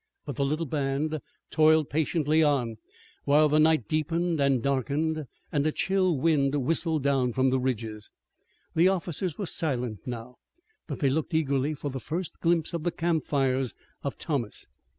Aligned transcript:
But 0.25 0.35
the 0.35 0.43
little 0.45 0.65
band 0.65 1.19
toiled 1.51 1.91
patiently 1.91 2.41
on, 2.41 2.77
while 3.25 3.47
the 3.47 3.59
night 3.59 3.87
deepened 3.87 4.39
and 4.39 4.59
darkened, 4.63 5.27
and 5.51 5.63
a 5.63 5.71
chill 5.71 6.17
wind 6.17 6.55
whistled 6.55 7.03
down 7.03 7.33
from 7.33 7.51
the 7.51 7.59
ridges. 7.59 8.09
The 8.73 8.87
officers 8.87 9.37
were 9.37 9.45
silent 9.45 9.99
now, 10.07 10.37
but 10.87 11.01
they 11.01 11.09
looked 11.11 11.35
eagerly 11.35 11.75
for 11.75 11.91
the 11.91 11.99
first 11.99 12.39
glimpse 12.39 12.73
of 12.73 12.81
the 12.81 12.89
campfires 12.91 13.75
of 14.01 14.17
Thomas. 14.17 14.65